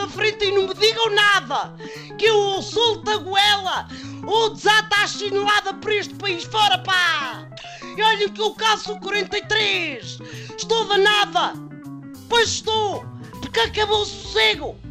da 0.00 0.08
frente 0.08 0.46
e 0.46 0.52
não 0.52 0.66
me 0.66 0.74
digam 0.74 1.10
nada! 1.10 1.74
Que 2.18 2.26
eu 2.26 2.36
ou 2.36 2.62
solto 2.62 3.10
a 3.10 3.18
goela 3.18 3.88
ou 4.26 4.50
desata 4.50 4.96
a 4.96 5.06
chinelada 5.06 5.74
por 5.74 5.92
este 5.92 6.14
país 6.14 6.44
fora, 6.44 6.78
pá! 6.78 7.46
E 7.96 8.02
olhem 8.02 8.28
que 8.30 8.40
eu 8.40 8.54
caço 8.54 8.98
43! 9.00 10.18
Estou 10.56 10.84
danada! 10.86 11.52
Pois 12.28 12.48
estou! 12.48 13.04
Porque 13.40 13.60
acabou 13.60 14.02
o 14.02 14.06
sossego! 14.06 14.89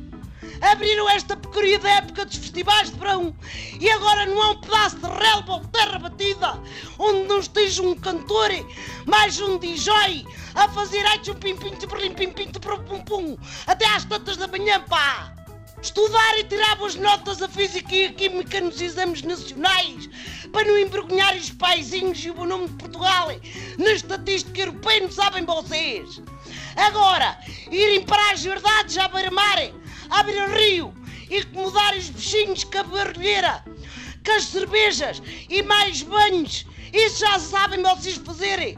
Abriram 0.62 1.10
esta 1.10 1.38
porcaria 1.38 1.80
da 1.80 1.90
época 1.90 2.26
dos 2.26 2.36
festivais 2.36 2.92
de 2.92 3.00
verão 3.00 3.36
e 3.80 3.90
agora 3.90 4.26
não 4.26 4.42
há 4.42 4.52
um 4.52 4.62
pedaço 4.62 4.98
de 4.98 5.08
relva 5.08 5.54
ou 5.54 5.66
terra 5.68 6.00
batida 6.00 6.62
onde 6.98 7.28
não 7.28 7.40
esteja 7.40 7.82
um 7.82 7.96
cantor, 7.96 8.50
mais 9.06 9.40
um 9.40 9.58
DJ 9.58 10.26
a 10.56 10.68
fazer 10.70 11.06
ai 11.06 11.20
um 11.30 11.34
pim 11.36 11.56
pim 11.56 11.76
pim 11.76 12.32
pim 12.34 12.52
pum 12.52 12.84
pum 12.84 13.02
pum 13.04 13.38
até 13.66 13.86
às 13.86 14.04
tantas 14.04 14.36
da 14.38 14.48
manhã, 14.48 14.82
pá! 14.82 15.34
Estudar 15.82 16.38
e 16.38 16.44
tirar 16.44 16.76
boas 16.76 16.96
notas 16.96 17.42
a 17.42 17.48
física 17.48 17.96
e 17.96 18.08
a 18.08 18.14
química 18.14 18.60
nos 18.60 18.82
exames 18.82 19.22
nacionais 19.22 20.10
para 20.52 20.68
não 20.68 20.78
envergonhar 20.78 21.34
os 21.38 21.52
paizinhos 21.52 22.20
e 22.26 22.30
o 22.30 22.34
bom 22.34 22.46
nome 22.46 22.68
de 22.68 22.74
Portugal 22.74 23.30
na 23.78 23.92
estatística 23.92 24.60
europeia, 24.60 25.00
não 25.00 25.12
sabem 25.12 25.46
vocês? 25.46 26.22
Agora, 26.76 27.40
irem 27.72 28.04
para 28.04 28.32
as 28.32 28.44
verdades 28.44 28.98
à 28.98 29.08
beira-mar, 29.08 29.72
abrir 30.10 30.42
o 30.42 30.54
rio 30.54 30.94
e 31.30 31.38
acomodar 31.38 31.96
os 31.96 32.10
bichinhos 32.10 32.64
com 32.64 32.78
a 32.80 32.84
barulheira, 32.84 33.64
com 34.26 34.32
as 34.32 34.46
cervejas 34.46 35.22
e 35.50 35.62
mais 35.64 36.02
banhos, 36.02 36.66
isso 36.94 37.20
já 37.20 37.40
sabem 37.40 37.84
vocês 37.84 38.18
fazerem. 38.18 38.78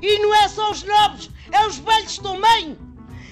E 0.00 0.18
não 0.18 0.34
é 0.34 0.48
só 0.48 0.70
os 0.70 0.82
novos, 0.82 1.30
é 1.50 1.66
os 1.66 1.78
velhos 1.78 2.18
também. 2.18 2.76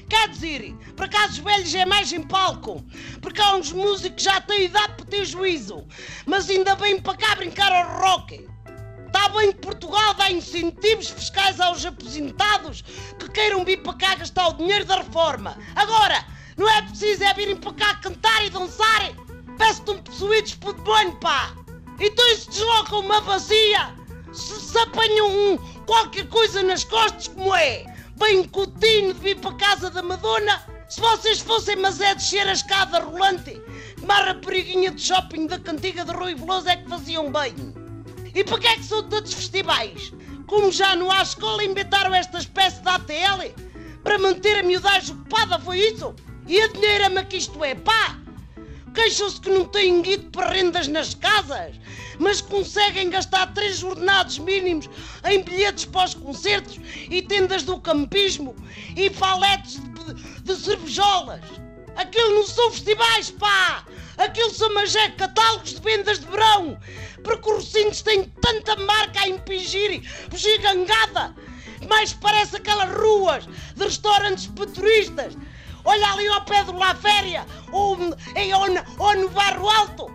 Quer 0.09 0.29
dizer, 0.29 0.75
por 0.97 1.06
acaso 1.06 1.33
os 1.34 1.39
velhos 1.39 1.75
é 1.75 1.87
mais 1.87 2.12
em 2.12 2.23
palco, 2.23 2.84
porque 3.20 3.41
há 3.41 3.55
uns 3.55 3.73
músicos 3.73 4.17
que 4.17 4.31
já 4.31 4.41
têm 4.41 4.64
idade 4.64 4.95
para 4.95 5.07
ter 5.07 5.25
juízo, 5.25 5.86
mas 6.27 6.51
ainda 6.51 6.75
vêm 6.75 7.01
para 7.01 7.17
cá 7.17 7.34
brincar 7.36 7.73
ao 7.73 8.01
rock. 8.01 8.47
Está 9.07 9.29
bem 9.31 9.53
que 9.53 9.59
Portugal 9.59 10.14
dá 10.14 10.31
incentivos 10.31 11.11
fiscais 11.11 11.61
aos 11.61 11.84
aposentados 11.84 12.83
que 13.19 13.29
queiram 13.31 13.64
vir 13.64 13.83
para 13.83 13.95
cá 13.95 14.14
gastar 14.14 14.48
o 14.48 14.53
dinheiro 14.53 14.84
da 14.84 14.98
reforma. 14.98 15.59
Agora, 15.75 16.25
não 16.61 16.69
é 16.69 16.83
preciso 16.83 17.25
é 17.25 17.33
virem 17.33 17.56
para 17.56 17.72
cá 17.72 17.94
cantar 17.97 18.44
e 18.44 18.50
dançar? 18.50 19.11
Peço-te 19.56 19.92
um 19.92 20.03
possuídos 20.03 20.55
por 20.56 20.75
demônio, 20.75 21.17
pá! 21.17 21.55
Então 21.98 22.36
se 22.36 22.50
deslocam 22.50 23.00
uma 23.00 23.19
vazia, 23.22 23.94
se, 24.30 24.61
se 24.61 24.78
apanham 24.78 25.27
um, 25.27 25.56
qualquer 25.86 26.28
coisa 26.28 26.62
nas 26.62 26.84
costas, 26.84 27.28
como 27.28 27.55
é? 27.55 27.86
Bem 28.17 28.44
cotinho 28.44 29.14
de 29.14 29.20
vir 29.20 29.41
para 29.41 29.55
casa 29.55 29.89
da 29.89 30.02
Madonna. 30.02 30.62
Se 30.91 31.00
vocês 31.00 31.41
fossem, 31.41 31.77
mas 31.77 31.98
é 31.98 32.14
descer 32.14 32.47
a 32.47 32.52
escada 32.52 32.98
rolante, 32.98 33.58
como 33.98 34.12
a 34.12 34.17
rapariguinha 34.17 34.91
de 34.91 35.00
shopping 35.00 35.47
da 35.47 35.58
cantiga 35.58 36.05
de 36.05 36.12
Rui 36.12 36.34
Veloso 36.34 36.69
é 36.69 36.77
que 36.77 36.91
faziam 36.91 37.33
bem. 37.33 37.55
E 38.34 38.45
para 38.45 38.58
que 38.58 38.67
é 38.67 38.77
que 38.77 38.84
são 38.84 39.02
tantos 39.08 39.33
festivais? 39.33 40.12
Como 40.47 40.70
já 40.70 40.95
não 40.95 41.11
há 41.11 41.22
escola, 41.22 41.64
inventaram 41.64 42.14
esta 42.14 42.36
espécie 42.36 42.83
de 42.83 42.89
ATL 42.91 43.48
para 44.05 44.19
manter 44.19 44.58
a 44.58 44.62
miudagem 44.62 45.14
ocupada, 45.14 45.58
foi 45.58 45.78
isso? 45.78 46.14
E 46.51 46.61
a 46.62 46.67
dinheiro 46.67 47.27
que 47.27 47.37
isto 47.37 47.65
é, 47.65 47.77
pá! 47.77 48.19
Queixam-se 48.93 49.41
que 49.41 49.48
não 49.48 49.67
têm 49.67 50.03
guido 50.03 50.33
para 50.33 50.51
rendas 50.51 50.89
nas 50.89 51.15
casas, 51.15 51.77
mas 52.19 52.41
conseguem 52.41 53.09
gastar 53.09 53.55
três 53.55 53.84
ordenados 53.84 54.37
mínimos 54.37 54.91
em 55.31 55.45
bilhetes 55.45 55.84
para 55.84 56.07
os 56.07 56.15
concertos 56.15 56.81
e 57.09 57.23
tendas 57.23 57.62
do 57.62 57.79
campismo 57.79 58.57
e 58.97 59.09
paletes 59.11 59.79
de, 59.79 60.42
de 60.42 60.57
cervejolas. 60.57 61.45
Aquilo 61.95 62.35
não 62.35 62.45
são 62.45 62.73
festivais, 62.73 63.30
pá! 63.30 63.85
Aquilo 64.19 64.51
são 64.51 64.74
magé 64.74 65.08
catálogos 65.11 65.74
de 65.74 65.80
vendas 65.80 66.19
de 66.19 66.27
verão! 66.27 66.77
Porque 67.23 67.48
os 67.48 67.73
recintos 67.73 68.03
têm 68.03 68.24
tanta 68.24 68.74
marca 68.74 69.20
a 69.20 69.29
impingir, 69.29 70.03
gigangada! 70.35 71.33
Mais 71.89 72.13
parece 72.13 72.57
aquelas 72.57 72.92
ruas 72.92 73.47
de 73.77 73.85
restaurantes 73.85 74.48
para 74.48 74.67
turistas 74.67 75.36
Olha 75.90 76.12
ali 76.12 76.28
ao 76.28 76.40
pé 76.42 76.62
do 76.62 76.78
La 76.78 76.95
Féria, 76.95 77.45
ou, 77.73 77.98
ou, 77.98 79.06
ou 79.06 79.17
no 79.17 79.28
Barro 79.30 79.68
Alto, 79.68 80.08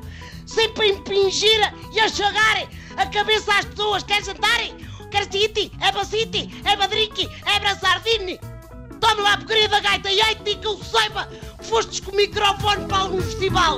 sempre 0.46 0.86
a 0.86 0.90
impingir 0.94 1.74
e 1.92 2.00
a 2.00 2.08
chegarem 2.08 2.70
a 2.96 3.06
cabeça 3.08 3.52
às 3.54 3.66
pessoas. 3.66 4.02
Quer 4.04 4.24
jantarem? 4.24 4.74
Quer 5.12 5.30
city? 5.30 5.70
É 5.82 5.92
para 5.92 6.06
city? 6.06 6.50
É 6.64 6.78
para? 6.78 7.30
É 7.46 7.60
para 7.60 7.76
sardine? 7.76 8.40
Tome 9.02 9.22
lá 9.22 9.34
a 9.34 9.38
porcaria 9.38 9.68
da 9.68 9.82
gaita 9.82 10.10
e 10.10 10.22
aí 10.22 10.36
que 10.36 10.66
eu 10.66 10.82
saiba 10.82 11.30
que 11.60 11.66
fostes 11.68 12.00
com 12.00 12.14
o 12.14 12.16
microfone 12.16 12.88
para 12.88 13.00
algum 13.00 13.22
festival. 13.22 13.78